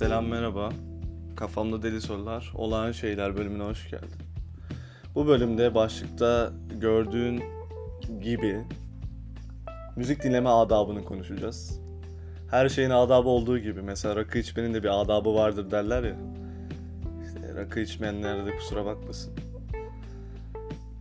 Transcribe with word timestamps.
Selam 0.00 0.26
merhaba. 0.26 0.68
Kafamda 1.36 1.82
deli 1.82 2.00
sorular, 2.00 2.52
olağan 2.54 2.92
şeyler 2.92 3.36
bölümüne 3.36 3.62
hoş 3.62 3.90
geldin. 3.90 4.18
Bu 5.14 5.26
bölümde 5.26 5.74
başlıkta 5.74 6.52
gördüğün 6.80 7.42
gibi 8.22 8.64
müzik 9.96 10.22
dinleme 10.22 10.48
adabını 10.48 11.04
konuşacağız. 11.04 11.80
Her 12.50 12.68
şeyin 12.68 12.90
adabı 12.90 13.28
olduğu 13.28 13.58
gibi 13.58 13.82
mesela 13.82 14.16
rakı 14.16 14.38
içmenin 14.38 14.74
de 14.74 14.82
bir 14.82 15.00
adabı 15.00 15.34
vardır 15.34 15.70
derler 15.70 16.02
ya. 16.04 16.16
İşte 17.26 17.54
rakı 17.54 17.80
içmeyenler 17.80 18.46
de 18.46 18.56
kusura 18.56 18.84
bakmasın. 18.84 19.32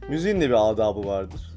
Müziğin 0.09 0.41
de 0.41 0.50
bir 0.50 0.70
adabı 0.71 1.05
vardır. 1.05 1.52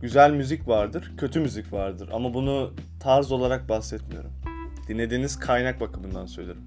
Güzel 0.00 0.30
müzik 0.30 0.68
vardır, 0.68 1.12
kötü 1.18 1.40
müzik 1.40 1.72
vardır 1.72 2.08
ama 2.12 2.34
bunu 2.34 2.70
tarz 3.00 3.32
olarak 3.32 3.68
bahsetmiyorum. 3.68 4.43
Dinlediğiniz 4.88 5.38
kaynak 5.38 5.80
bakımından 5.80 6.26
söylerim. 6.26 6.62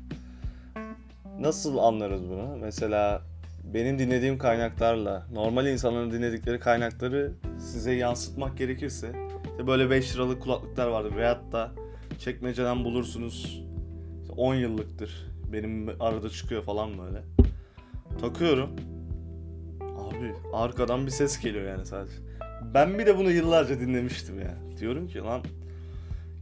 Nasıl 1.39 1.77
anlarız 1.77 2.21
bunu? 2.30 2.58
Mesela 2.62 3.21
benim 3.73 3.99
dinlediğim 3.99 4.38
kaynaklarla 4.38 5.27
normal 5.34 5.67
insanların 5.67 6.12
dinledikleri 6.12 6.59
kaynakları 6.59 7.34
size 7.59 7.91
yansıtmak 7.91 8.58
gerekirse 8.58 9.11
işte 9.52 9.67
böyle 9.67 9.89
5 9.89 10.16
liralık 10.16 10.41
kulaklıklar 10.41 10.88
vardır 10.88 11.16
veyahut 11.16 11.52
da 11.52 11.72
çekmeceden 12.20 12.84
bulursunuz 12.84 13.63
10 14.38 14.55
yıllıktır 14.55 15.27
benim 15.53 15.89
arada 15.99 16.30
çıkıyor 16.30 16.63
falan 16.63 16.89
böyle. 16.97 17.23
Takıyorum. 18.22 18.70
Abi 19.81 20.34
arkadan 20.53 21.05
bir 21.05 21.11
ses 21.11 21.39
geliyor 21.39 21.70
yani 21.70 21.86
sadece. 21.86 22.13
Ben 22.73 22.99
bir 22.99 23.05
de 23.05 23.17
bunu 23.17 23.31
yıllarca 23.31 23.80
dinlemiştim 23.80 24.39
ya. 24.39 24.55
Diyorum 24.80 25.08
ki 25.08 25.20
lan 25.20 25.41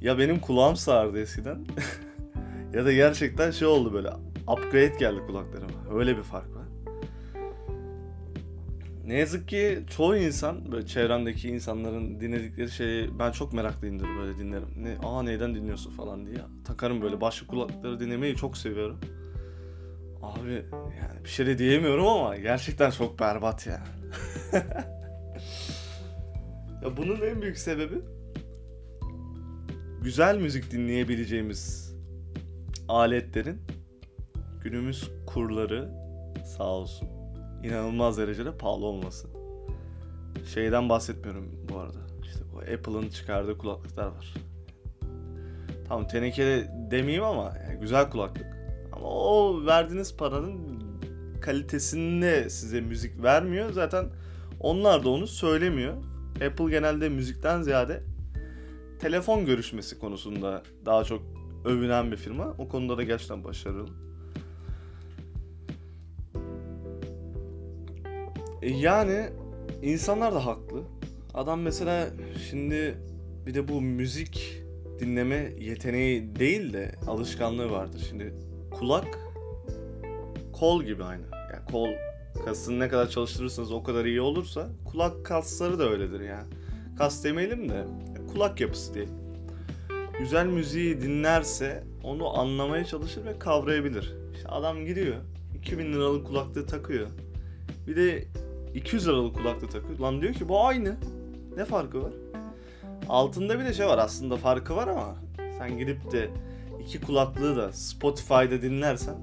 ya 0.02 0.17
benim 0.17 0.40
kulağım 0.40 0.76
sağırdı 0.76 1.20
eskiden 1.20 1.66
ya 2.73 2.86
da 2.86 2.94
gerçekten 2.94 3.52
şey 3.52 3.67
oldu 3.67 3.94
böyle 3.94 4.09
upgrade 4.47 4.95
geldi 5.00 5.19
kulaklarıma. 5.28 5.97
Öyle 6.00 6.17
bir 6.17 6.23
fark 6.23 6.56
var. 6.56 6.66
Ne 9.06 9.17
yazık 9.19 9.47
ki 9.47 9.80
çoğu 9.89 10.16
insan 10.16 10.72
böyle 10.72 10.86
çevremdeki 10.86 11.50
insanların 11.50 12.19
dinledikleri 12.19 12.72
şeyi 12.72 13.19
ben 13.19 13.31
çok 13.31 13.53
meraklıyımdır 13.53 14.08
böyle 14.19 14.38
dinlerim. 14.38 14.67
Ne, 14.78 14.97
aa 15.08 15.23
neyden 15.23 15.56
dinliyorsun 15.56 15.92
falan 15.92 16.25
diye. 16.25 16.38
Takarım 16.67 17.02
böyle 17.02 17.22
başka 17.22 17.47
kulaklıkları 17.47 18.00
dinlemeyi 18.00 18.36
çok 18.36 18.58
seviyorum. 18.58 19.00
Abi 20.22 20.52
yani 21.02 21.23
bir 21.23 21.30
şey 21.30 21.45
de 21.45 21.58
diyemiyorum 21.58 22.08
ama 22.08 22.38
gerçekten 22.38 22.91
çok 22.91 23.19
berbat 23.19 23.67
ya. 23.67 23.84
ya 26.84 26.97
bunun 26.97 27.22
en 27.22 27.41
büyük 27.41 27.58
sebebi 27.58 28.02
güzel 30.06 30.38
müzik 30.38 30.72
dinleyebileceğimiz 30.72 31.95
aletlerin 32.88 33.61
günümüz 34.64 35.12
kurları 35.25 35.89
sağ 36.58 36.64
olsun 36.64 37.09
inanılmaz 37.64 38.17
derecede 38.17 38.58
pahalı 38.58 38.86
olması. 38.86 39.28
Şeyden 40.53 40.89
bahsetmiyorum 40.89 41.67
bu 41.70 41.78
arada. 41.78 41.97
İşte 42.23 42.39
bu 42.53 42.58
Apple'ın 42.58 43.09
çıkardığı 43.09 43.58
kulaklıklar 43.58 44.08
var. 44.08 44.34
Tamam 45.88 46.08
tenekeli 46.08 46.67
demeyeyim 46.92 47.23
ama 47.23 47.53
yani 47.67 47.80
güzel 47.80 48.09
kulaklık. 48.09 48.47
Ama 48.92 49.08
o 49.08 49.66
verdiğiniz 49.66 50.17
paranın 50.17 50.84
kalitesinde 51.42 52.50
size 52.50 52.81
müzik 52.81 53.23
vermiyor. 53.23 53.73
Zaten 53.73 54.06
onlar 54.59 55.03
da 55.03 55.09
onu 55.09 55.28
söylemiyor. 55.28 55.94
Apple 56.47 56.69
genelde 56.69 57.09
müzikten 57.09 57.62
ziyade 57.62 58.14
telefon 58.99 59.45
görüşmesi 59.45 59.99
konusunda 59.99 60.63
daha 60.85 61.03
çok 61.03 61.21
övünen 61.65 62.11
bir 62.11 62.17
firma. 62.17 62.55
O 62.57 62.67
konuda 62.67 62.97
da 62.97 63.03
gerçekten 63.03 63.43
başarılı. 63.43 63.89
E 68.61 68.69
yani 68.69 69.29
insanlar 69.81 70.34
da 70.34 70.45
haklı. 70.45 70.84
Adam 71.34 71.61
mesela 71.61 72.09
şimdi 72.50 72.97
bir 73.45 73.53
de 73.53 73.67
bu 73.67 73.81
müzik 73.81 74.61
dinleme 75.00 75.53
yeteneği 75.59 76.35
değil 76.35 76.73
de 76.73 76.91
alışkanlığı 77.07 77.72
vardır. 77.72 78.05
Şimdi 78.09 78.34
kulak 78.72 79.19
kol 80.53 80.84
gibi 80.84 81.03
aynı. 81.03 81.23
Yani 81.53 81.66
kol 81.72 81.89
kasını 82.45 82.79
ne 82.79 82.89
kadar 82.89 83.09
çalıştırırsanız 83.09 83.72
o 83.72 83.84
kadar 83.84 84.05
iyi 84.05 84.22
olursa 84.22 84.69
kulak 84.85 85.25
kasları 85.25 85.79
da 85.79 85.89
öyledir 85.89 86.19
yani. 86.19 86.47
Kas 86.97 87.23
demeyelim 87.23 87.69
de 87.69 87.85
kulak 88.35 88.62
yapısı 88.62 88.94
diye. 88.94 89.06
Güzel 90.19 90.46
müziği 90.46 91.01
dinlerse 91.01 91.84
onu 92.03 92.40
anlamaya 92.40 92.85
çalışır 92.85 93.25
ve 93.25 93.40
kavrayabilir. 93.40 94.13
İşte 94.35 94.47
adam 94.47 94.85
gidiyor 94.85 95.16
2000 95.57 95.94
liralık 95.94 96.28
kulaklığı 96.28 96.68
takıyor. 96.68 97.07
Bir 97.88 97.96
de 97.96 98.25
200 98.73 99.07
liralık 99.07 99.35
kulaklığı 99.35 99.68
takıyor. 99.68 100.00
Lan 100.00 100.22
diyor 100.22 100.34
ki 100.34 100.50
bu 100.50 100.66
aynı. 100.66 100.96
Ne 101.57 101.66
farkı 101.66 102.03
var? 102.03 102.13
Altında 103.09 103.59
bir 103.59 103.66
de 103.66 103.73
şey 103.73 103.85
var 103.85 103.97
aslında 103.97 104.38
farkı 104.38 104.75
var 104.75 104.88
ama 104.88 105.16
sen 105.57 105.78
gidip 105.78 106.12
de 106.12 106.29
iki 106.84 107.02
kulaklığı 107.02 107.56
da 107.56 107.72
Spotify'da 107.72 108.62
dinlersen 108.62 109.16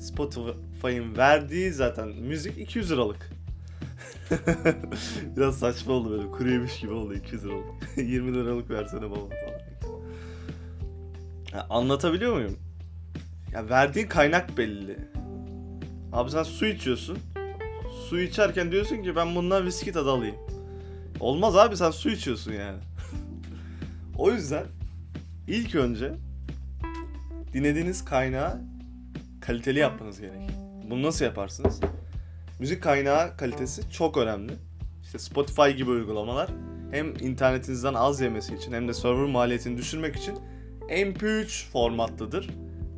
Spotify'ın 0.00 1.16
verdiği 1.16 1.72
zaten 1.72 2.08
müzik 2.08 2.58
200 2.58 2.90
liralık. 2.90 3.30
Biraz 5.36 5.58
saçma 5.58 5.92
oldu 5.92 6.10
böyle 6.10 6.30
kuru 6.30 6.50
yemiş 6.50 6.80
gibi 6.80 6.92
oldu 6.92 7.14
200 7.14 7.44
liralık. 7.44 7.64
20 7.96 8.34
liralık 8.34 8.70
versene 8.70 9.10
baba 9.10 9.16
falan. 9.16 9.58
Ya, 11.52 11.66
anlatabiliyor 11.70 12.34
muyum? 12.34 12.58
Ya 13.52 13.68
verdiğin 13.68 14.06
kaynak 14.06 14.58
belli. 14.58 14.98
Abi 16.12 16.30
sen 16.30 16.42
su 16.42 16.66
içiyorsun. 16.66 17.18
Su 18.08 18.20
içerken 18.20 18.72
diyorsun 18.72 19.02
ki 19.02 19.16
ben 19.16 19.34
bundan 19.34 19.66
viski 19.66 19.92
tadı 19.92 20.10
alayım. 20.10 20.36
Olmaz 21.20 21.56
abi 21.56 21.76
sen 21.76 21.90
su 21.90 22.10
içiyorsun 22.10 22.52
yani. 22.52 22.78
o 24.18 24.30
yüzden 24.30 24.64
ilk 25.48 25.74
önce 25.74 26.14
dinlediğiniz 27.52 28.04
kaynağı 28.04 28.60
kaliteli 29.40 29.78
yapmanız 29.78 30.20
gerek. 30.20 30.50
Bunu 30.90 31.02
nasıl 31.02 31.24
yaparsınız? 31.24 31.80
Müzik 32.58 32.82
kaynağı 32.82 33.36
kalitesi 33.36 33.90
çok 33.90 34.16
önemli. 34.16 34.52
İşte 35.02 35.18
Spotify 35.18 35.70
gibi 35.70 35.90
uygulamalar 35.90 36.50
hem 36.90 37.14
internetinizden 37.20 37.94
az 37.94 38.20
yemesi 38.20 38.54
için 38.54 38.72
hem 38.72 38.88
de 38.88 38.94
server 38.94 39.30
maliyetini 39.30 39.78
düşürmek 39.78 40.16
için 40.16 40.38
MP3 40.88 41.70
formatlıdır. 41.70 42.50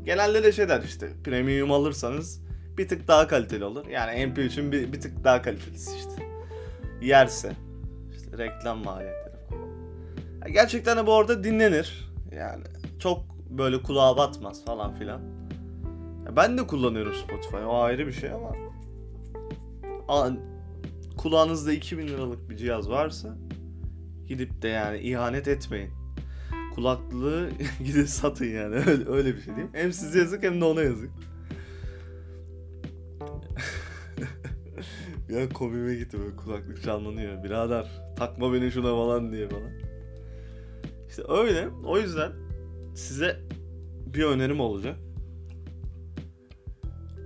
Genelde 0.04 0.44
de 0.44 0.53
şeyler 0.53 0.82
işte 0.82 1.10
premium 1.25 1.72
alırsanız 1.72 2.43
bir 2.78 2.88
tık 2.88 3.09
daha 3.09 3.26
kaliteli 3.26 3.65
olur. 3.65 3.87
Yani 3.87 4.10
MP3'ün 4.10 4.72
bir, 4.72 4.93
bir 4.93 5.00
tık 5.00 5.25
daha 5.25 5.43
kalitelisi 5.43 5.97
işte. 5.97 6.22
Yerse. 7.03 7.53
işte 8.16 8.38
reklam 8.38 8.84
maliyetleri 8.84 9.37
falan. 9.49 10.53
Gerçekten 10.53 10.97
de 10.97 11.06
bu 11.06 11.15
arada 11.15 11.44
dinlenir. 11.44 12.12
Yani 12.32 12.65
çok 12.99 13.25
böyle 13.50 13.82
kulağa 13.82 14.16
batmaz 14.16 14.65
falan 14.65 14.94
filan. 14.94 15.20
Ben 16.37 16.59
de 16.59 16.66
kullanıyorum 16.66 17.15
Spotify. 17.15 17.56
O 17.56 17.78
ayrı 17.78 18.06
bir 18.06 18.12
şey 18.12 18.31
ama 18.31 18.69
kulağınızda 21.16 21.72
2000 21.72 22.09
liralık 22.09 22.50
bir 22.50 22.56
cihaz 22.56 22.91
varsa 22.91 23.37
gidip 24.26 24.62
de 24.62 24.69
yani 24.69 24.98
ihanet 24.98 25.48
etmeyin. 25.48 25.91
Kulaklığı 26.75 27.50
gidip 27.84 28.09
satın 28.09 28.44
yani. 28.44 28.75
Öyle, 28.87 29.10
öyle 29.10 29.37
bir 29.37 29.41
şey 29.41 29.54
diyeyim. 29.54 29.70
Hem 29.72 29.93
size 29.93 30.19
yazık 30.19 30.43
hem 30.43 30.60
de 30.60 30.65
ona 30.65 30.82
yazık. 30.82 31.10
ya 35.28 35.49
komime 35.49 35.94
gitti 35.94 36.19
böyle 36.20 36.37
kulaklık 36.37 36.82
canlanıyor. 36.82 37.44
Birader 37.44 37.87
takma 38.16 38.53
beni 38.53 38.70
şuna 38.70 38.97
falan 38.97 39.32
diye 39.32 39.49
falan. 39.49 39.70
İşte 41.09 41.22
öyle. 41.28 41.69
O 41.85 41.99
yüzden 41.99 42.32
size 42.94 43.40
bir 44.06 44.25
önerim 44.25 44.61
olacak. 44.61 44.96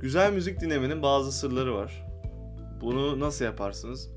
Güzel 0.00 0.32
müzik 0.32 0.60
dinlemenin 0.60 1.02
bazı 1.02 1.32
sırları 1.32 1.74
var. 1.74 2.03
Bunu 2.80 3.20
nasıl 3.20 3.44
yaparsınız? 3.44 4.10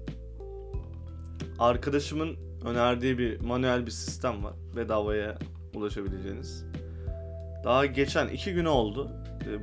Arkadaşımın 1.60 2.38
önerdiği 2.66 3.18
bir 3.18 3.42
manuel 3.42 3.86
bir 3.86 3.92
sistem 3.92 4.44
var. 4.44 4.54
Bedavaya 4.76 5.38
ulaşabileceğiniz. 5.76 6.66
Daha 7.64 7.86
geçen 7.86 8.28
iki 8.28 8.54
gün 8.54 8.66
oldu. 8.66 9.12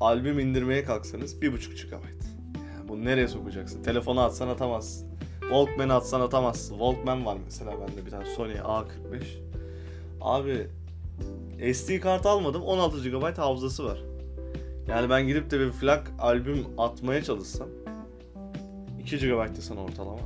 albüm 0.00 0.38
indirmeye 0.38 0.84
kalksanız 0.84 1.42
1.5 1.42 1.86
GB. 1.86 1.92
Yani 1.92 2.88
bunu 2.88 3.04
nereye 3.04 3.28
sokacaksın? 3.28 3.82
Telefona 3.82 4.24
atsan 4.24 4.48
atamazsın. 4.48 5.13
Walkman'ı 5.48 5.94
atsan 5.94 6.20
atamazsın. 6.20 6.78
Walkman 6.78 7.26
var 7.26 7.36
mesela 7.44 7.72
bende 7.80 8.06
bir 8.06 8.10
tane 8.10 8.24
Sony 8.24 8.52
A45. 8.52 8.84
Abi 10.20 10.68
SD 11.74 12.00
kart 12.00 12.26
almadım 12.26 12.62
16 12.62 13.08
GB 13.10 13.38
hafızası 13.38 13.84
var. 13.84 13.98
Yani 14.88 15.10
ben 15.10 15.26
gidip 15.26 15.50
de 15.50 15.60
bir 15.60 15.70
flak 15.70 16.10
albüm 16.18 16.66
atmaya 16.78 17.22
çalışsam 17.22 17.68
2 19.00 19.18
GB 19.18 19.56
desen 19.56 19.76
ortalama. 19.76 20.18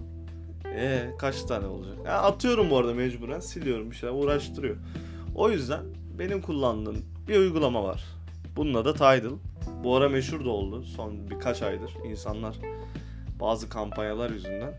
Ee 0.74 1.10
kaç 1.18 1.42
tane 1.42 1.66
olacak? 1.66 1.96
Ya 2.06 2.22
atıyorum 2.22 2.70
bu 2.70 2.78
arada 2.78 2.94
mecburen 2.94 3.40
siliyorum 3.40 3.90
bir 3.90 3.96
şeyler 3.96 4.14
uğraştırıyor. 4.14 4.76
O 5.34 5.50
yüzden 5.50 5.80
benim 6.18 6.42
kullandığım 6.42 6.96
bir 7.28 7.38
uygulama 7.38 7.84
var. 7.84 8.04
Bunun 8.56 8.74
adı 8.74 8.92
Tidal. 8.92 9.36
Bu 9.84 9.96
ara 9.96 10.08
meşhur 10.08 10.44
da 10.44 10.50
oldu 10.50 10.82
son 10.82 11.30
birkaç 11.30 11.62
aydır. 11.62 11.96
insanlar 12.04 12.56
bazı 13.40 13.68
kampanyalar 13.68 14.30
yüzünden 14.30 14.74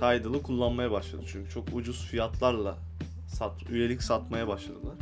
Tidal'ı 0.00 0.42
kullanmaya 0.42 0.90
başladı. 0.90 1.22
Çünkü 1.32 1.50
çok 1.50 1.64
ucuz 1.74 2.06
fiyatlarla 2.06 2.78
sat, 3.26 3.70
üyelik 3.70 4.02
satmaya 4.02 4.48
başladılar. 4.48 4.94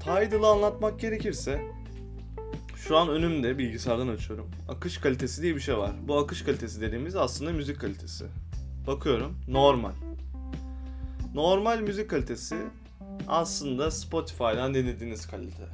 Tidal'ı 0.00 0.46
anlatmak 0.46 1.00
gerekirse 1.00 1.60
şu 2.76 2.96
an 2.96 3.08
önümde 3.08 3.58
bilgisayardan 3.58 4.08
açıyorum. 4.08 4.50
Akış 4.68 4.98
kalitesi 4.98 5.42
diye 5.42 5.54
bir 5.54 5.60
şey 5.60 5.78
var. 5.78 5.92
Bu 6.08 6.18
akış 6.18 6.42
kalitesi 6.42 6.80
dediğimiz 6.80 7.16
aslında 7.16 7.52
müzik 7.52 7.80
kalitesi. 7.80 8.24
Bakıyorum 8.86 9.36
normal. 9.48 9.92
Normal 11.34 11.80
müzik 11.80 12.10
kalitesi 12.10 12.56
aslında 13.28 13.90
Spotify'dan 13.90 14.74
dinlediğiniz 14.74 15.26
kalite. 15.26 15.66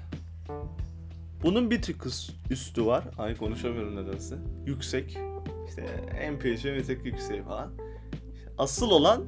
Bunun 1.43 1.71
bir 1.71 1.83
tık 1.83 2.07
üstü 2.51 2.87
var. 2.87 3.05
Ay 3.19 3.37
konuşamıyorum 3.37 3.97
nedense. 3.97 4.37
Yüksek. 4.67 5.19
İşte 5.69 5.83
MP3'ün 6.15 6.79
bir 6.79 6.85
tık 6.85 7.07
yükseği 7.07 7.43
falan. 7.43 7.73
Asıl 8.59 8.91
olan 8.91 9.25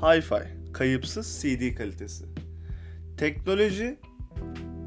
Hi-Fi. 0.00 0.72
Kayıpsız 0.72 1.42
CD 1.42 1.74
kalitesi. 1.74 2.24
Teknoloji 3.16 3.98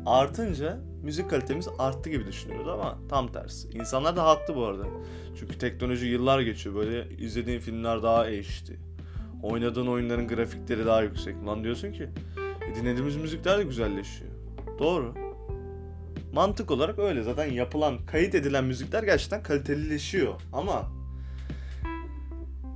artınca 0.05 0.79
müzik 1.03 1.29
kalitemiz 1.29 1.67
arttı 1.79 2.09
gibi 2.09 2.27
düşünüyoruz 2.27 2.67
ama 2.67 2.97
tam 3.09 3.31
tersi. 3.31 3.69
İnsanlar 3.69 4.15
da 4.15 4.25
haklı 4.25 4.55
bu 4.55 4.65
arada. 4.65 4.83
Çünkü 5.39 5.57
teknoloji 5.57 6.05
yıllar 6.05 6.39
geçiyor. 6.39 6.75
Böyle 6.75 7.07
izlediğin 7.17 7.59
filmler 7.59 8.03
daha 8.03 8.25
HD. 8.25 8.69
Oynadığın 9.43 9.87
oyunların 9.87 10.27
grafikleri 10.27 10.85
daha 10.85 11.01
yüksek. 11.01 11.35
Lan 11.45 11.63
diyorsun 11.63 11.91
ki 11.91 12.09
e, 12.71 12.75
dinlediğimiz 12.75 13.17
müzikler 13.17 13.59
de 13.59 13.63
güzelleşiyor. 13.63 14.31
Doğru. 14.79 15.28
Mantık 16.33 16.71
olarak 16.71 16.99
öyle. 16.99 17.23
Zaten 17.23 17.51
yapılan, 17.51 18.05
kayıt 18.05 18.35
edilen 18.35 18.63
müzikler 18.63 19.03
gerçekten 19.03 19.43
kalitelileşiyor. 19.43 20.33
Ama 20.53 20.91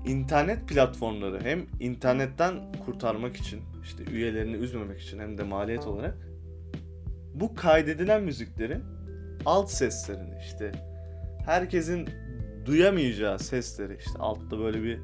internet 0.05 0.67
platformları 0.67 1.41
hem 1.41 1.65
internetten 1.79 2.71
kurtarmak 2.85 3.35
için, 3.35 3.61
işte 3.83 4.03
üyelerini 4.03 4.55
üzmemek 4.55 5.01
için 5.01 5.19
hem 5.19 5.37
de 5.37 5.43
maliyet 5.43 5.87
olarak 5.87 6.17
bu 7.33 7.55
kaydedilen 7.55 8.23
müziklerin 8.23 8.83
alt 9.45 9.71
seslerini 9.71 10.35
işte 10.41 10.71
herkesin 11.45 12.09
duyamayacağı 12.65 13.39
sesleri 13.39 13.97
işte 14.05 14.19
altta 14.19 14.59
böyle 14.59 14.83
bir 14.83 14.99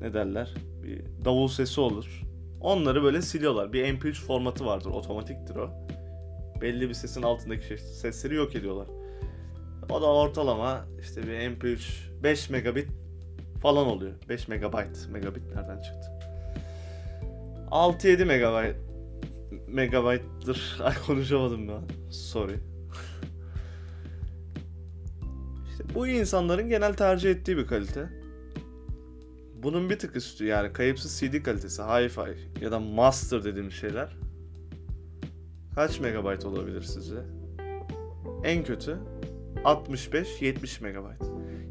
ne 0.00 0.14
derler 0.14 0.54
bir 0.82 1.02
davul 1.24 1.48
sesi 1.48 1.80
olur. 1.80 2.22
Onları 2.60 3.02
böyle 3.02 3.22
siliyorlar. 3.22 3.72
Bir 3.72 3.84
MP3 3.84 4.14
formatı 4.14 4.66
vardır. 4.66 4.90
Otomatiktir 4.90 5.56
o. 5.56 5.70
Belli 6.62 6.88
bir 6.88 6.94
sesin 6.94 7.22
altındaki 7.22 7.66
şey, 7.66 7.78
sesleri 7.78 8.34
yok 8.34 8.56
ediyorlar. 8.56 8.86
O 9.90 10.02
da 10.02 10.06
ortalama 10.06 10.84
işte 11.00 11.22
bir 11.22 11.32
MP3 11.32 11.78
5 12.22 12.50
megabit 12.50 12.88
falan 13.62 13.86
oluyor. 13.86 14.12
5 14.28 14.48
megabayt. 14.48 15.08
Megabit 15.10 15.42
nereden 15.54 15.82
çıktı? 15.82 16.08
6-7 17.70 18.24
megabayt 18.24 18.76
megabayttır. 19.66 20.80
Ay 20.84 20.94
konuşamadım 21.06 21.68
ben. 21.68 22.10
Sorry. 22.10 22.54
İşte 25.70 25.84
bu 25.94 26.06
insanların 26.06 26.68
genel 26.68 26.94
tercih 26.94 27.30
ettiği 27.30 27.56
bir 27.56 27.66
kalite. 27.66 28.08
Bunun 29.62 29.90
bir 29.90 29.98
tık 29.98 30.16
üstü 30.16 30.44
yani 30.44 30.72
kayıpsız 30.72 31.20
CD 31.20 31.42
kalitesi, 31.42 31.82
hi-fi 31.82 32.36
ya 32.60 32.72
da 32.72 32.80
master 32.80 33.44
dediğim 33.44 33.70
şeyler 33.70 34.16
kaç 35.74 36.00
megabayt 36.00 36.44
olabilir 36.44 36.82
sizce? 36.82 37.16
En 38.44 38.64
kötü 38.64 38.98
65-70 39.64 40.82
megabayt. 40.82 41.22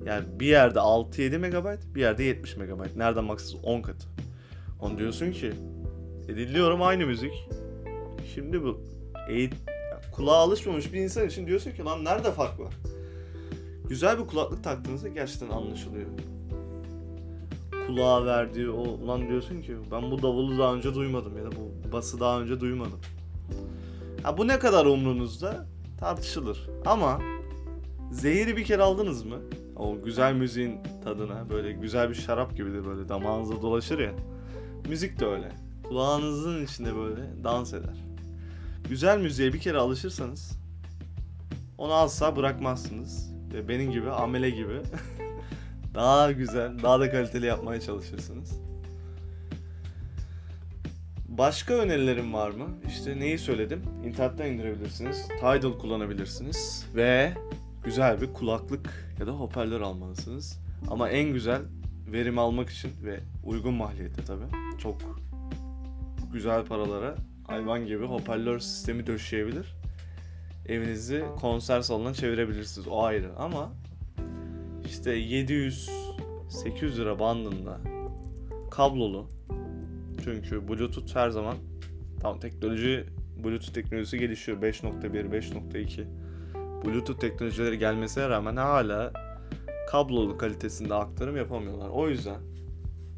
Yani 0.06 0.26
bir 0.40 0.46
yerde 0.46 0.80
6-7 0.80 1.38
megabayt, 1.38 1.80
bir 1.96 2.02
yerde 2.02 2.24
70 2.24 2.58
megabayt. 2.58 2.96
Nereden 2.96 3.30
baksanız 3.30 3.56
10 3.64 3.82
katı. 3.82 4.08
Onu 4.80 4.98
diyorsun 4.98 5.32
ki 5.32 5.52
e 6.28 6.36
dinliyorum 6.36 6.82
aynı 6.82 7.06
müzik. 7.06 7.50
Şimdi 8.34 8.64
bu 8.64 8.82
eğit 9.30 9.54
kulağa 10.12 10.38
alışmamış 10.38 10.94
bir 10.94 11.00
insan 11.00 11.28
için 11.28 11.48
diyorsun 11.48 11.72
ki 11.72 11.84
lan 11.84 12.04
nerede 12.04 12.32
fark 12.32 12.60
var? 12.60 12.74
Güzel 13.90 14.20
bir 14.20 14.28
kulaklık 14.28 14.64
taktığınızda 14.64 15.08
gerçekten 15.08 15.50
anlaşılıyor. 15.50 16.08
Kulağa 17.88 18.26
verdiği 18.26 18.70
o 18.70 18.82
ulan 18.82 19.30
diyorsun 19.30 19.62
ki 19.62 19.76
ben 19.92 20.12
bu 20.12 20.22
davulu 20.22 20.60
daha 20.60 20.76
önce 20.76 20.94
duymadım 20.94 21.38
ya 21.38 21.44
da 21.44 21.50
bu 21.52 21.92
bası 21.92 22.20
daha 22.20 22.42
önce 22.42 22.60
duymadım. 22.60 23.00
Ha 24.24 24.38
bu 24.38 24.48
ne 24.48 24.60
kadar 24.60 24.86
umrunuzda 24.86 25.66
tartışılır. 26.00 26.70
Ama 26.86 27.22
zehiri 28.12 28.58
bir 28.58 28.64
kere 28.64 28.82
aldınız 28.82 29.26
mı? 29.26 29.38
O 29.76 30.02
güzel 30.02 30.34
müziğin 30.34 30.80
tadına 31.04 31.50
böyle 31.50 31.72
güzel 31.72 32.10
bir 32.10 32.16
şarap 32.16 32.58
gibidir 32.58 32.86
böyle 32.86 33.10
damağınıza 33.10 33.62
dolaşır 33.62 34.00
ya. 34.00 34.12
Müzik 34.90 35.20
de 35.20 35.26
öyle. 35.26 35.52
Kulağınızın 35.84 36.66
içinde 36.66 36.96
böyle 36.96 37.44
dans 37.44 37.74
eder. 37.74 37.96
Güzel 38.90 39.20
müziğe 39.20 39.54
bir 39.54 39.60
kere 39.60 39.78
alışırsanız 39.78 40.60
onu 41.78 41.94
asla 41.94 42.36
bırakmazsınız. 42.36 43.32
Ve 43.54 43.68
benim 43.68 43.92
gibi, 43.92 44.12
amele 44.12 44.50
gibi 44.50 44.82
daha 45.96 46.32
güzel, 46.32 46.84
daha 46.84 47.00
da 47.00 47.12
kaliteli 47.12 47.46
yapmaya 47.46 47.82
çalışırsınız. 47.82 48.60
Başka 51.38 51.74
önerilerim 51.74 52.34
var 52.34 52.50
mı? 52.50 52.68
İşte 52.88 53.20
neyi 53.20 53.40
söyledim? 53.40 53.84
İnternetten 54.06 54.52
indirebilirsiniz. 54.52 55.28
Tidal 55.28 55.78
kullanabilirsiniz. 55.80 56.86
Ve 56.96 57.34
güzel 57.84 58.22
bir 58.22 58.34
kulaklık 58.34 59.14
ya 59.20 59.28
da 59.28 59.32
hoparlör 59.32 59.82
almalısınız. 59.82 60.60
Ama 60.90 61.10
en 61.10 61.34
güzel 61.34 61.62
verim 62.08 62.40
almak 62.40 62.70
için 62.70 62.92
ve 63.04 63.20
uygun 63.44 63.74
maliyette 63.74 64.24
tabi. 64.26 64.44
Çok 64.78 64.96
güzel 66.34 66.66
paralara 66.66 67.16
hayvan 67.48 67.86
gibi 67.86 68.06
hoparlör 68.06 68.60
sistemi 68.60 69.08
döşeyebilir. 69.08 69.76
Evinizi 70.68 71.26
konser 71.40 71.82
salonuna 71.82 72.14
çevirebilirsiniz. 72.14 72.88
O 72.88 73.04
ayrı 73.04 73.36
ama 73.38 73.72
işte 74.86 75.12
700 75.12 75.90
800 76.50 77.00
lira 77.00 77.20
bandında 77.20 77.78
kablolu 78.72 79.28
çünkü 80.24 80.68
Bluetooth 80.68 81.16
her 81.16 81.30
zaman 81.30 81.56
tam 82.22 82.40
teknoloji 82.40 83.06
Bluetooth 83.44 83.74
teknolojisi 83.74 84.20
gelişiyor 84.20 84.62
5.1 84.62 85.32
5.2 85.32 86.06
Bluetooth 86.86 87.20
teknolojileri 87.20 87.78
gelmesine 87.78 88.30
rağmen 88.30 88.56
hala 88.56 89.14
kablolu 89.92 90.38
kalitesinde 90.38 90.94
aktarım 90.94 91.38
yapamıyorlar. 91.38 91.90
O 91.90 92.10
yüzden 92.10 92.40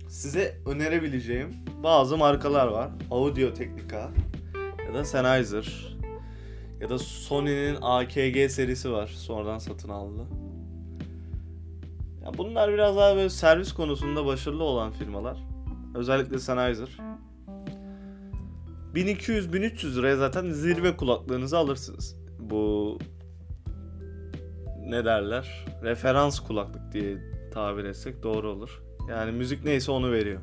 size 0.07 0.57
önerebileceğim 0.65 1.49
bazı 1.83 2.17
markalar 2.17 2.67
var. 2.67 2.89
Audio 3.11 3.53
Technica 3.53 4.09
ya 4.87 4.93
da 4.93 5.05
Sennheiser 5.05 5.97
ya 6.81 6.89
da 6.89 6.99
Sony'nin 6.99 7.77
AKG 7.81 8.51
serisi 8.51 8.91
var. 8.91 9.07
Sonradan 9.07 9.57
satın 9.57 9.89
aldı. 9.89 10.21
Ya 12.23 12.31
bunlar 12.37 12.73
biraz 12.73 12.97
daha 12.97 13.15
böyle 13.15 13.29
servis 13.29 13.73
konusunda 13.73 14.25
başarılı 14.25 14.63
olan 14.63 14.91
firmalar. 14.91 15.52
Özellikle 15.95 16.39
Sennheiser. 16.39 16.97
1200-1300 18.95 19.95
liraya 19.95 20.15
zaten 20.15 20.49
zirve 20.51 20.97
kulaklığınızı 20.97 21.57
alırsınız. 21.57 22.15
Bu 22.39 22.99
ne 24.85 25.05
derler? 25.05 25.65
Referans 25.83 26.39
kulaklık 26.39 26.93
diye 26.93 27.17
tabir 27.53 27.85
etsek 27.85 28.23
doğru 28.23 28.49
olur. 28.49 28.83
Yani 29.09 29.31
müzik 29.31 29.63
neyse 29.63 29.91
onu 29.91 30.11
veriyor. 30.11 30.41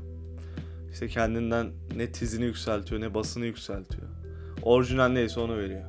İşte 0.92 1.08
kendinden 1.08 1.72
ne 1.96 2.12
tizini 2.12 2.44
yükseltiyor 2.44 3.00
ne 3.00 3.14
basını 3.14 3.46
yükseltiyor. 3.46 4.08
Orijinal 4.62 5.08
neyse 5.08 5.40
onu 5.40 5.58
veriyor. 5.58 5.82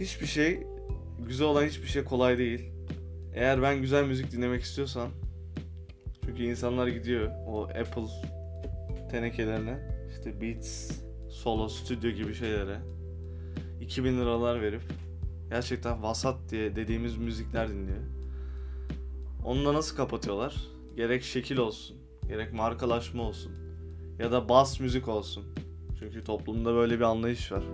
Hiçbir 0.00 0.26
şey, 0.26 0.66
güzel 1.26 1.46
olan 1.46 1.64
hiçbir 1.64 1.86
şey 1.86 2.04
kolay 2.04 2.38
değil. 2.38 2.72
Eğer 3.34 3.62
ben 3.62 3.80
güzel 3.80 4.04
müzik 4.04 4.32
dinlemek 4.32 4.62
istiyorsam 4.62 5.08
çünkü 6.26 6.42
insanlar 6.42 6.86
gidiyor 6.86 7.30
o 7.46 7.62
Apple 7.62 8.06
tenekelerine 9.10 9.78
işte 10.10 10.40
Beats, 10.40 10.90
Solo, 11.28 11.68
Studio 11.68 12.10
gibi 12.10 12.34
şeylere 12.34 12.78
2000 13.80 14.18
liralar 14.18 14.62
verip 14.62 14.82
gerçekten 15.50 16.02
vasat 16.02 16.36
diye 16.50 16.76
dediğimiz 16.76 17.16
müzikler 17.16 17.68
dinliyor. 17.68 18.02
Onunla 19.44 19.74
nasıl 19.74 19.96
kapatıyorlar? 19.96 20.56
Gerek 20.96 21.22
şekil 21.22 21.56
olsun, 21.56 21.96
gerek 22.28 22.52
markalaşma 22.52 23.22
olsun 23.22 23.52
ya 24.18 24.32
da 24.32 24.48
bas 24.48 24.80
müzik 24.80 25.08
olsun. 25.08 25.44
Çünkü 25.98 26.24
toplumda 26.24 26.74
böyle 26.74 26.96
bir 26.96 27.04
anlayış 27.04 27.52
var. 27.52 27.64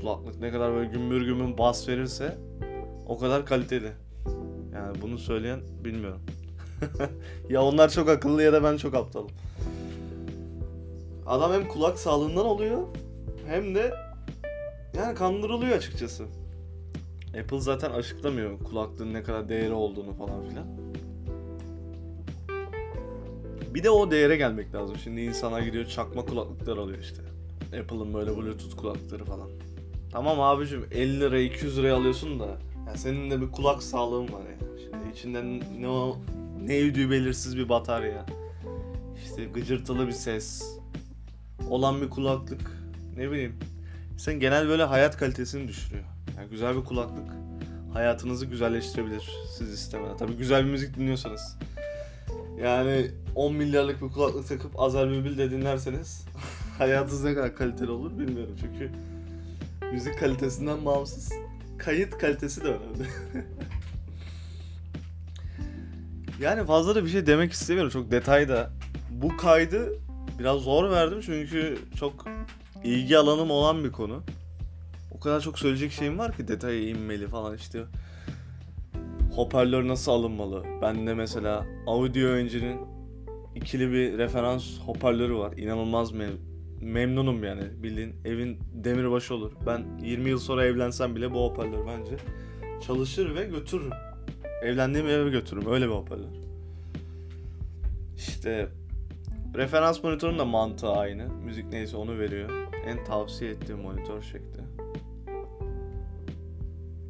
Kulaklık 0.00 0.40
ne 0.40 0.50
kadar 0.50 0.72
böyle 0.72 0.90
gümbür 0.90 1.26
gümbür 1.26 1.58
bas 1.58 1.88
verirse 1.88 2.38
o 3.06 3.18
kadar 3.18 3.46
kaliteli. 3.46 3.92
Yani 4.74 5.02
bunu 5.02 5.18
söyleyen 5.18 5.60
bilmiyorum. 5.84 6.20
ya 7.50 7.62
onlar 7.62 7.90
çok 7.90 8.08
akıllı 8.08 8.42
ya 8.42 8.52
da 8.52 8.62
ben 8.62 8.76
çok 8.76 8.94
aptalım. 8.94 9.30
Adam 11.26 11.52
hem 11.52 11.68
kulak 11.68 11.98
sağlığından 11.98 12.46
oluyor 12.46 12.82
hem 13.46 13.74
de 13.74 13.94
yani 14.96 15.14
kandırılıyor 15.14 15.76
açıkçası. 15.76 16.24
Apple 17.40 17.60
zaten 17.60 17.90
açıklamıyor 17.90 18.58
kulaklığın 18.58 19.14
ne 19.14 19.22
kadar 19.22 19.48
değeri 19.48 19.72
olduğunu 19.72 20.12
falan 20.14 20.48
filan. 20.48 20.66
Bir 23.74 23.82
de 23.82 23.90
o 23.90 24.10
değere 24.10 24.36
gelmek 24.36 24.74
lazım. 24.74 24.96
Şimdi 25.04 25.20
insanlar 25.20 25.60
gidiyor 25.60 25.86
çakma 25.86 26.24
kulaklıklar 26.24 26.76
alıyor 26.76 26.98
işte. 26.98 27.22
Apple'ın 27.80 28.14
böyle 28.14 28.36
bluetooth 28.36 28.76
kulaklıkları 28.76 29.24
falan. 29.24 29.50
Tamam 30.12 30.40
abicim 30.40 30.86
50 30.92 31.20
lira 31.20 31.38
200 31.38 31.78
liraya 31.78 31.94
alıyorsun 31.94 32.40
da 32.40 32.46
ya 32.86 32.96
senin 32.96 33.30
de 33.30 33.40
bir 33.40 33.50
kulak 33.50 33.82
sağlığın 33.82 34.24
var 34.24 34.40
ya. 34.40 34.68
Şimdi 34.78 35.12
içinden 35.12 35.62
ne 35.80 35.88
o 35.88 36.16
ne 36.66 36.82
ödüğü 36.82 37.10
belirsiz 37.10 37.56
bir 37.56 37.68
batarya. 37.68 38.26
İşte 39.24 39.44
gıcırtılı 39.44 40.06
bir 40.06 40.12
ses. 40.12 40.78
Olan 41.68 42.02
bir 42.02 42.10
kulaklık. 42.10 42.70
Ne 43.16 43.30
bileyim. 43.30 43.56
Sen 44.18 44.40
genel 44.40 44.68
böyle 44.68 44.82
hayat 44.84 45.16
kalitesini 45.16 45.68
düşürüyor. 45.68 46.04
Yani 46.36 46.50
güzel 46.50 46.76
bir 46.76 46.84
kulaklık 46.84 47.44
hayatınızı 47.94 48.46
güzelleştirebilir 48.46 49.30
siz 49.58 49.72
istemeden. 49.72 50.16
Tabii 50.16 50.36
güzel 50.36 50.64
bir 50.64 50.70
müzik 50.70 50.96
dinliyorsanız. 50.96 51.58
Yani 52.62 53.10
10 53.34 53.54
milyarlık 53.54 54.02
bir 54.02 54.08
kulaklık 54.08 54.48
takıp 54.48 54.80
Azer 54.80 55.10
Bülbül 55.10 55.38
de 55.38 55.50
dinlerseniz 55.50 56.24
hayatınız 56.78 57.24
ne 57.24 57.34
kadar 57.34 57.56
kaliteli 57.56 57.90
olur 57.90 58.18
bilmiyorum. 58.18 58.56
Çünkü 58.60 58.90
müzik 59.92 60.18
kalitesinden 60.18 60.84
bağımsız 60.84 61.32
kayıt 61.78 62.18
kalitesi 62.18 62.60
de 62.60 62.68
önemli. 62.68 63.08
yani 66.40 66.66
fazla 66.66 66.94
da 66.94 67.04
bir 67.04 67.08
şey 67.08 67.26
demek 67.26 67.52
istemiyorum 67.52 67.90
çok 67.90 68.10
detayda. 68.10 68.70
Bu 69.10 69.36
kaydı 69.36 69.92
biraz 70.38 70.60
zor 70.60 70.90
verdim 70.90 71.20
çünkü 71.26 71.78
çok 71.98 72.26
ilgi 72.84 73.18
alanım 73.18 73.50
olan 73.50 73.84
bir 73.84 73.92
konu. 73.92 74.22
O 75.10 75.20
kadar 75.20 75.40
çok 75.40 75.58
söyleyecek 75.58 75.92
şeyim 75.92 76.18
var 76.18 76.36
ki 76.36 76.48
detaya 76.48 76.80
inmeli 76.88 77.28
falan 77.28 77.56
işte. 77.56 77.84
Hoparlör 79.34 79.88
nasıl 79.88 80.12
alınmalı? 80.12 80.64
Bende 80.82 81.14
mesela 81.14 81.66
Audio 81.86 82.36
Engine'in 82.36 82.80
ikili 83.54 83.92
bir 83.92 84.18
referans 84.18 84.78
hoparlörü 84.86 85.34
var. 85.34 85.52
İnanılmaz 85.56 86.12
mem 86.12 86.32
memnunum 86.80 87.44
yani. 87.44 87.62
Bildiğin 87.82 88.14
evin 88.24 88.58
demirbaşı 88.72 89.34
olur. 89.34 89.52
Ben 89.66 89.84
20 90.02 90.30
yıl 90.30 90.38
sonra 90.38 90.64
evlensem 90.64 91.16
bile 91.16 91.32
bu 91.32 91.44
hoparlör 91.44 91.86
bence 91.86 92.16
çalışır 92.86 93.34
ve 93.34 93.44
götürürüm. 93.44 94.13
Evlendiğim 94.62 95.06
eve 95.06 95.30
götürürüm. 95.30 95.72
Öyle 95.72 95.86
bir 95.86 95.92
hoparlör. 95.92 96.28
İşte 98.16 98.68
referans 99.54 100.04
monitörün 100.04 100.38
de 100.38 100.42
mantığı 100.42 100.90
aynı. 100.90 101.28
Müzik 101.28 101.72
neyse 101.72 101.96
onu 101.96 102.18
veriyor. 102.18 102.50
En 102.86 103.04
tavsiye 103.04 103.50
ettiğim 103.50 103.80
monitör 103.80 104.22
şekli. 104.22 104.60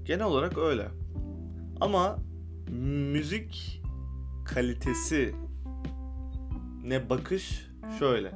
Genel 0.04 0.24
olarak 0.24 0.58
öyle. 0.58 0.88
Ama 1.80 2.18
müzik 3.12 3.82
kalitesi 4.44 5.34
ne 6.84 7.10
bakış 7.10 7.66
şöyle. 7.98 8.32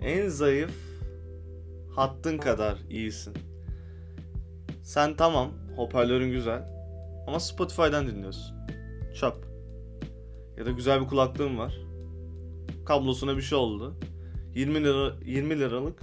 En 0.00 0.28
zayıf 0.28 0.74
hattın 1.96 2.38
kadar 2.38 2.78
iyisin. 2.90 3.34
Sen 4.82 5.16
tamam 5.16 5.50
hoparlörün 5.76 6.30
güzel 6.30 6.77
ama 7.28 7.40
Spotify'dan 7.40 8.06
dinliyorsun. 8.06 8.56
Çöp. 9.14 9.34
Ya 10.56 10.66
da 10.66 10.70
güzel 10.70 11.00
bir 11.00 11.06
kulaklığın 11.06 11.58
var. 11.58 11.80
Kablosuna 12.86 13.36
bir 13.36 13.42
şey 13.42 13.58
oldu. 13.58 13.94
20 14.54 14.84
lira 14.84 15.14
20 15.24 15.58
liralık 15.58 16.00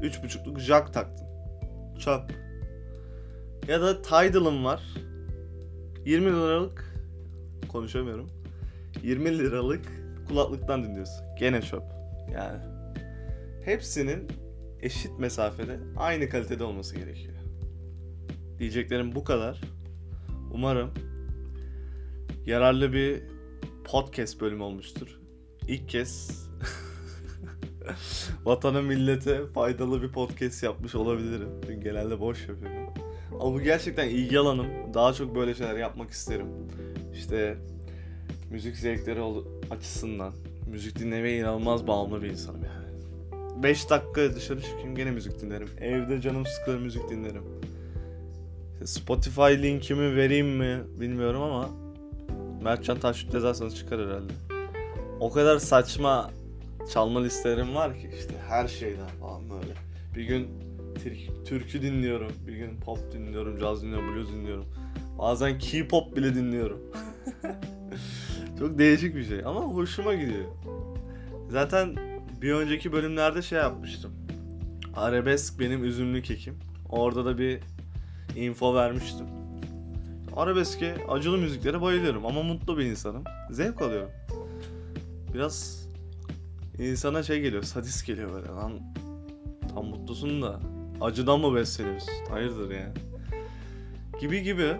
3.5'luk 0.00 0.60
jack 0.60 0.92
taktın. 0.94 1.26
Çöp. 1.98 2.22
Ya 3.68 3.80
da 3.80 4.02
Tidal'ın 4.02 4.64
var. 4.64 4.82
20 6.04 6.26
liralık 6.26 6.94
konuşamıyorum. 7.68 8.30
20 9.02 9.38
liralık 9.38 9.84
kulaklıktan 10.28 10.84
dinliyorsun. 10.84 11.24
Gene 11.38 11.62
çöp. 11.62 11.82
Yani 12.32 12.58
hepsinin 13.64 14.28
eşit 14.80 15.18
mesafede 15.18 15.78
aynı 15.96 16.28
kalitede 16.28 16.64
olması 16.64 16.96
gerekiyor. 16.96 17.34
Diyeceklerim 18.58 19.14
bu 19.14 19.24
kadar. 19.24 19.60
Umarım 20.52 20.90
yararlı 22.46 22.92
bir 22.92 23.22
podcast 23.84 24.40
bölümü 24.40 24.62
olmuştur. 24.62 25.20
İlk 25.68 25.88
kez 25.88 26.42
vatana 28.44 28.82
millete 28.82 29.46
faydalı 29.46 30.02
bir 30.02 30.12
podcast 30.12 30.62
yapmış 30.62 30.94
olabilirim. 30.94 31.48
Çünkü 31.66 31.80
genelde 31.80 32.20
boş 32.20 32.48
yapıyorum. 32.48 32.94
Ama 33.40 33.54
bu 33.54 33.60
gerçekten 33.60 34.08
ilgi 34.08 34.38
alanım. 34.38 34.66
Daha 34.94 35.12
çok 35.12 35.34
böyle 35.34 35.54
şeyler 35.54 35.76
yapmak 35.76 36.10
isterim. 36.10 36.46
İşte 37.14 37.56
müzik 38.50 38.76
zevkleri 38.76 39.22
açısından. 39.70 40.32
Müzik 40.70 40.98
dinlemeye 40.98 41.38
inanılmaz 41.38 41.86
bağımlı 41.86 42.22
bir 42.22 42.30
insanım 42.30 42.60
yani. 42.64 42.82
5 43.62 43.90
dakika 43.90 44.34
dışarı 44.34 44.60
çıkayım 44.62 44.94
gene 44.94 45.10
müzik 45.10 45.40
dinlerim. 45.40 45.68
Evde 45.80 46.20
canım 46.20 46.46
sıkılır 46.46 46.78
müzik 46.78 47.10
dinlerim. 47.10 47.44
Spotify 48.86 49.62
linkimi 49.62 50.16
vereyim 50.16 50.48
mi 50.48 50.80
bilmiyorum 51.00 51.42
ama 51.42 51.68
Mertcan 52.62 52.98
Taşlık 52.98 53.34
yazarsanız 53.34 53.76
çıkar 53.76 54.00
herhalde. 54.00 54.32
O 55.20 55.32
kadar 55.32 55.58
saçma 55.58 56.30
çalma 56.92 57.22
listelerim 57.22 57.74
var 57.74 57.98
ki 57.98 58.10
işte 58.18 58.34
her 58.48 58.68
şeyden 58.68 59.08
falan 59.20 59.50
böyle. 59.50 59.72
Bir 60.16 60.24
gün 60.24 60.48
türkü 61.46 61.82
dinliyorum, 61.82 62.32
bir 62.46 62.56
gün 62.56 62.76
pop 62.76 63.12
dinliyorum, 63.12 63.58
caz 63.58 63.82
dinliyorum, 63.82 64.14
blues 64.14 64.28
dinliyorum. 64.28 64.66
Bazen 65.18 65.58
K-pop 65.58 66.16
bile 66.16 66.34
dinliyorum. 66.34 66.80
Çok 68.58 68.78
değişik 68.78 69.16
bir 69.16 69.24
şey 69.24 69.44
ama 69.44 69.60
hoşuma 69.60 70.14
gidiyor. 70.14 70.44
Zaten 71.50 71.96
bir 72.42 72.52
önceki 72.52 72.92
bölümlerde 72.92 73.42
şey 73.42 73.58
yapmıştım. 73.58 74.12
Arabesk 74.96 75.60
benim 75.60 75.84
üzümlü 75.84 76.22
kekim. 76.22 76.54
Orada 76.88 77.24
da 77.24 77.38
bir 77.38 77.60
info 78.36 78.74
vermiştim. 78.74 79.26
Arabeske, 80.36 80.94
acılı 81.08 81.38
müziklere 81.38 81.80
bayılıyorum 81.80 82.26
ama 82.26 82.42
mutlu 82.42 82.78
bir 82.78 82.84
insanım. 82.84 83.24
Zevk 83.50 83.82
alıyorum. 83.82 84.10
Biraz 85.34 85.88
insana 86.78 87.22
şey 87.22 87.40
geliyor, 87.40 87.62
sadist 87.62 88.06
geliyor 88.06 88.34
böyle 88.34 88.48
lan. 88.48 88.72
Tam 89.74 89.86
mutlusun 89.86 90.42
da 90.42 90.60
acıdan 91.00 91.40
mı 91.40 91.54
besleniyorsun? 91.54 92.12
Hayırdır 92.30 92.70
yani. 92.70 92.94
Gibi 94.20 94.42
gibi. 94.42 94.76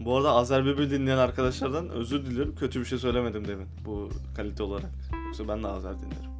Bu 0.00 0.16
arada 0.16 0.32
Azer 0.32 0.64
dinleyen 0.64 1.18
arkadaşlardan 1.18 1.88
özür 1.88 2.26
dilerim. 2.26 2.54
Kötü 2.54 2.80
bir 2.80 2.84
şey 2.84 2.98
söylemedim 2.98 3.48
demin 3.48 3.66
bu 3.86 4.08
kalite 4.36 4.62
olarak. 4.62 4.90
Yoksa 5.26 5.48
ben 5.48 5.62
de 5.62 5.66
Azer 5.66 5.94
dinlerim. 6.02 6.34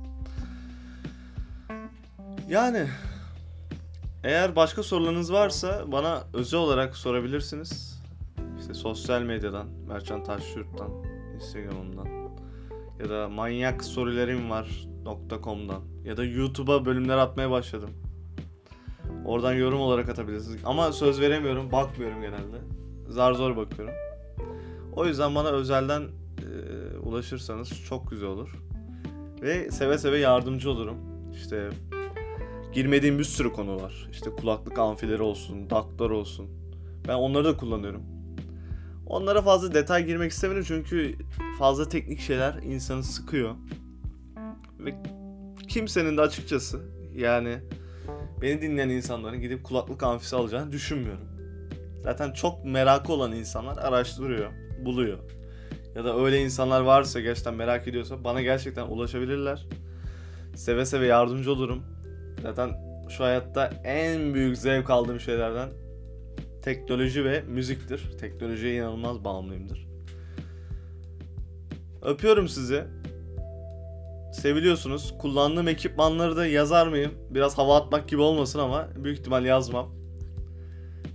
Yani 2.49 2.87
eğer 4.25 4.57
başka 4.57 4.83
sorularınız 4.83 5.33
varsa 5.33 5.93
bana 5.93 6.25
özel 6.33 6.61
olarak 6.61 6.97
sorabilirsiniz. 6.97 8.03
İşte 8.61 8.75
sosyal 8.75 9.23
medyadan, 9.23 9.67
Merçan 9.89 10.25
Taşyurt'tan, 10.25 10.91
Instagram'dan 11.35 12.07
ya 13.01 13.09
da 13.11 13.29
manyak 13.29 13.85
sorularım 13.85 14.51
var 14.51 14.87
.com'dan 15.43 15.83
ya 16.05 16.17
da 16.17 16.25
YouTube'a 16.25 16.85
bölümler 16.87 17.17
atmaya 17.17 17.51
başladım. 17.51 17.91
Oradan 19.25 19.53
yorum 19.53 19.81
olarak 19.81 20.09
atabilirsiniz. 20.09 20.61
Ama 20.65 20.93
söz 20.93 21.21
veremiyorum, 21.21 21.73
bakmıyorum 21.73 22.21
genelde. 22.21 22.57
Zar 23.09 23.33
zor 23.33 23.57
bakıyorum. 23.57 23.95
O 24.93 25.07
yüzden 25.07 25.35
bana 25.35 25.49
özelden 25.49 26.03
e, 26.03 26.99
ulaşırsanız 26.99 27.85
çok 27.89 28.11
güzel 28.11 28.29
olur. 28.29 28.63
Ve 29.43 29.71
seve 29.71 29.99
seve 29.99 30.19
yardımcı 30.19 30.71
olurum. 30.71 30.97
İşte 31.35 31.71
girmediğim 32.75 33.19
bir 33.19 33.25
sürü 33.25 33.53
konu 33.53 33.83
var. 33.83 34.09
İşte 34.13 34.31
kulaklık 34.31 34.79
amfileri 34.79 35.23
olsun, 35.23 35.71
daklar 35.71 36.11
olsun. 36.11 36.51
Ben 37.09 37.15
onları 37.15 37.45
da 37.45 37.57
kullanıyorum. 37.57 38.03
Onlara 39.07 39.43
fazla 39.43 39.75
detay 39.75 40.07
girmek 40.07 40.33
istemiyorum 40.33 40.65
çünkü 40.69 41.15
fazla 41.59 41.89
teknik 41.89 42.21
şeyler 42.21 42.55
insanı 42.55 43.05
sıkıyor. 43.05 43.55
ve 44.79 44.95
kimsenin 45.69 46.17
de 46.17 46.21
açıkçası 46.21 46.81
yani 47.17 47.59
beni 48.43 48.63
dinleyen 48.63 48.89
insanların 48.89 49.41
gidip 49.41 49.65
kulaklık 49.65 50.03
amfisi 50.03 50.37
alacağını 50.37 50.73
düşünmüyorum. 50.73 51.29
Zaten 52.03 52.33
çok 52.33 52.65
merakı 52.65 53.13
olan 53.13 53.33
insanlar 53.33 53.79
araştırıyor, 53.79 54.53
buluyor. 54.85 55.19
Ya 55.95 56.05
da 56.05 56.17
öyle 56.25 56.43
insanlar 56.43 56.81
varsa 56.81 57.21
gerçekten 57.21 57.55
merak 57.55 57.89
ediyorsa 57.89 58.25
bana 58.25 58.43
gerçekten 58.43 58.87
ulaşabilirler. 58.87 59.67
Seve 60.55 60.87
seve 60.87 61.07
yardımcı 61.07 61.53
olurum. 61.53 61.94
Zaten 62.45 62.71
şu 63.09 63.25
hayatta 63.25 63.71
en 63.85 64.35
büyük 64.35 64.59
zevk 64.59 64.91
aldığım 64.91 65.21
şeylerden 65.21 65.69
teknoloji 66.63 67.25
ve 67.25 67.43
müziktir. 67.43 68.19
Teknolojiye 68.21 68.75
inanılmaz 68.75 69.25
bağımlıyımdır. 69.25 69.87
Öpüyorum 72.03 72.49
sizi. 72.49 72.85
Seviliyorsunuz. 74.33 75.15
Kullandığım 75.19 75.69
ekipmanları 75.69 76.37
da 76.37 76.47
yazar 76.47 76.87
mıyım? 76.87 77.13
Biraz 77.31 77.59
hava 77.59 77.77
atmak 77.77 78.09
gibi 78.09 78.21
olmasın 78.21 78.59
ama 78.59 78.89
büyük 78.97 79.19
ihtimal 79.19 79.45
yazmam. 79.45 79.95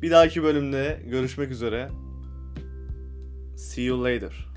Bir 0.01 0.11
dahaki 0.11 0.43
bölümde 0.43 0.99
görüşmek 1.05 1.51
üzere. 1.51 1.89
See 3.57 3.83
you 3.83 4.03
later. 4.03 4.48